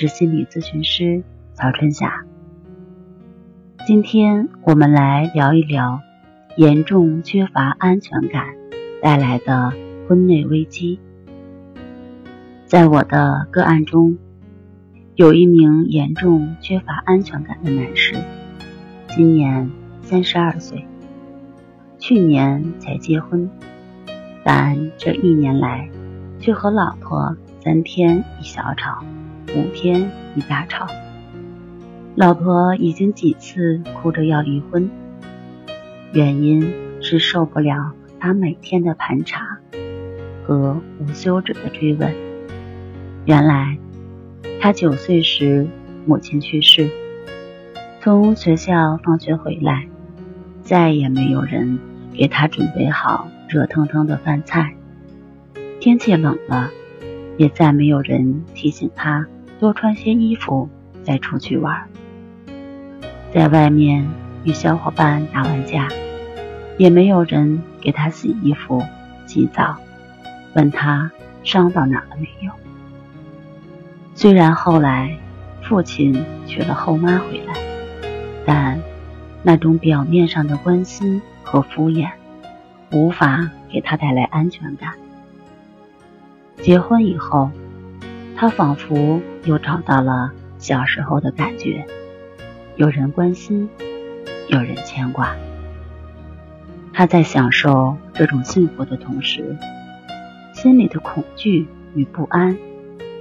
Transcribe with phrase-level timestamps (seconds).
[0.00, 2.24] 是心理咨询师曹春霞。
[3.84, 6.00] 今天我们来聊一聊
[6.56, 8.54] 严重缺乏安全感
[9.02, 9.72] 带来的
[10.06, 11.00] 婚内危机。
[12.64, 14.16] 在我的个案中，
[15.16, 18.14] 有一名严重缺乏安全感的男士，
[19.08, 19.68] 今年
[20.00, 20.86] 三十二岁，
[21.98, 23.50] 去年才结婚，
[24.44, 25.90] 但这一年来
[26.38, 29.02] 却和老婆三天一小吵。
[29.56, 30.86] 五天一大吵，
[32.14, 34.90] 老婆已经几次哭着要离婚，
[36.12, 39.58] 原因是受不了他每天的盘查
[40.44, 42.14] 和无休止的追问。
[43.24, 43.78] 原来
[44.60, 45.66] 他九岁时
[46.06, 46.90] 母亲去世，
[48.00, 49.88] 从学校放学回来，
[50.62, 51.78] 再也没有人
[52.12, 54.74] 给他准备好热腾腾的饭菜，
[55.80, 56.70] 天气冷了，
[57.38, 59.26] 也再没有人提醒他。
[59.58, 60.68] 多穿些衣服
[61.02, 61.88] 再出去玩，
[63.34, 64.08] 在外面
[64.44, 65.88] 与小伙伴打完架，
[66.76, 68.84] 也没有人给他洗衣服、
[69.26, 69.76] 洗澡，
[70.54, 71.10] 问他
[71.42, 72.52] 伤到哪了没有。
[74.14, 75.16] 虽然后来
[75.62, 77.54] 父亲娶了后妈回来，
[78.46, 78.80] 但
[79.42, 82.10] 那种表面上的关心和敷衍，
[82.92, 84.92] 无法给他带来安全感。
[86.58, 87.50] 结婚以后。
[88.40, 91.84] 他仿佛又找到了小时候的感觉，
[92.76, 93.68] 有人关心，
[94.46, 95.34] 有人牵挂。
[96.92, 99.56] 他在享受这种幸福的同时，
[100.54, 102.56] 心里的恐惧与不安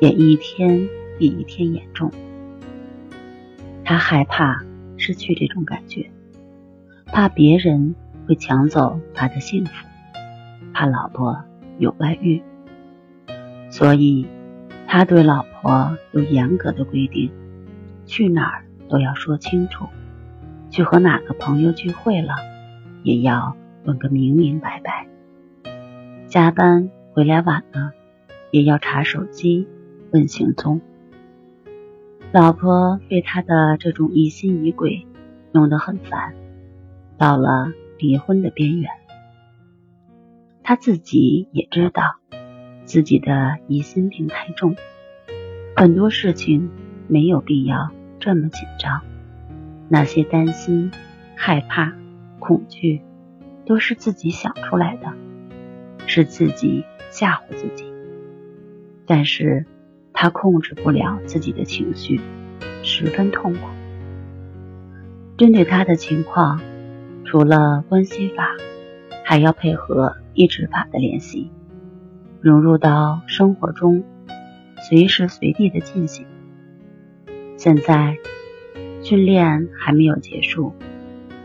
[0.00, 2.12] 也一天比一天严重。
[3.84, 4.62] 他害怕
[4.96, 6.08] 失去这种感觉，
[7.06, 7.96] 怕别人
[8.28, 9.72] 会抢走他的幸福，
[10.72, 11.36] 怕老婆
[11.78, 12.40] 有外遇，
[13.70, 14.24] 所以。
[14.92, 17.30] 他对老婆有严格的规定，
[18.06, 19.86] 去哪儿都要说清楚，
[20.68, 22.34] 去和哪个朋友聚会了，
[23.04, 25.06] 也要问个明明白白。
[26.26, 27.92] 加班回来晚了，
[28.50, 29.68] 也要查手机
[30.10, 30.80] 问行踪。
[32.32, 35.06] 老婆被他的这种疑心疑鬼
[35.52, 36.34] 弄得很烦，
[37.16, 38.90] 到了离婚的边缘。
[40.64, 42.19] 他自己也知道。
[42.90, 44.74] 自己的疑心病太重，
[45.76, 46.68] 很多事情
[47.06, 49.02] 没有必要这么紧张。
[49.88, 50.90] 那些担心、
[51.36, 51.92] 害怕、
[52.40, 53.00] 恐惧，
[53.64, 55.06] 都是自己想出来的，
[56.08, 57.84] 是自己吓唬自己。
[59.06, 59.66] 但是
[60.12, 62.20] 他控制不了自己的情绪，
[62.82, 63.60] 十分痛苦。
[65.38, 66.60] 针对他的情况，
[67.24, 68.48] 除了关心法，
[69.24, 71.52] 还要配合意志法的练习。
[72.40, 74.02] 融入到生活中，
[74.88, 76.26] 随时随地的进行。
[77.56, 78.16] 现在
[79.02, 80.72] 训练还没有结束，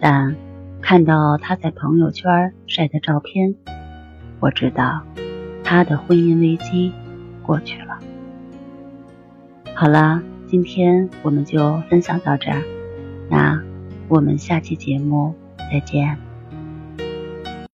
[0.00, 0.36] 但
[0.80, 3.56] 看到他在朋友圈晒的照片，
[4.38, 5.02] 我知道
[5.64, 6.92] 他的婚姻危机
[7.42, 7.98] 过去了。
[9.74, 12.62] 好了，今天我们就分享到这儿，
[13.28, 13.60] 那
[14.06, 15.34] 我们下期节目
[15.70, 16.25] 再见。